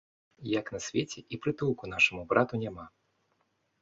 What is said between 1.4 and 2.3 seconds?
прытулку нашаму